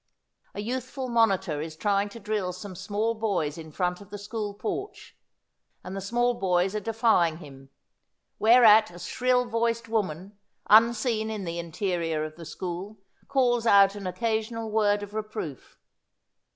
A 0.55 0.61
youth 0.61 0.85
ful 0.85 1.09
monitor 1.09 1.61
is 1.61 1.75
trying 1.75 2.09
to 2.09 2.19
drill 2.19 2.53
some 2.53 2.75
small 2.75 3.13
boys 3.13 3.55
in 3.55 3.71
front 3.71 4.01
of 4.01 4.09
the 4.09 4.17
school 4.17 4.55
porch, 4.55 5.15
and 5.83 5.95
the 5.95 6.01
small 6.01 6.33
boys 6.33 6.73
are 6.75 6.79
defying 6.79 7.37
him; 7.37 7.69
whereat 8.39 8.89
a 8.89 8.97
shrill 8.97 9.45
voiced 9.45 9.87
woman, 9.87 10.39
unseen 10.67 11.29
in 11.29 11.43
the 11.43 11.59
interior 11.59 12.23
of 12.25 12.35
the 12.35 12.45
school, 12.45 12.97
calls 13.27 13.67
out 13.67 13.93
an 13.93 14.07
occasional 14.07 14.71
word 14.71 15.03
of 15.03 15.13
reproof. 15.13 15.77